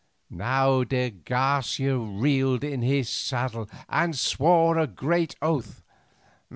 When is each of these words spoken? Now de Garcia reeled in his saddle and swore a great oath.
Now 0.31 0.83
de 0.83 1.11
Garcia 1.11 1.95
reeled 1.95 2.63
in 2.63 2.81
his 2.81 3.07
saddle 3.07 3.69
and 3.87 4.17
swore 4.17 4.79
a 4.79 4.87
great 4.87 5.35
oath. 5.43 5.83